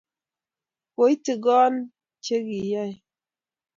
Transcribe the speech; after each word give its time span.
Koitigon 0.95 1.75
che 2.23 2.35
kiyae 2.47 2.93